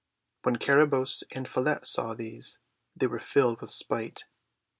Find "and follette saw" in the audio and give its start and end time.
1.29-2.15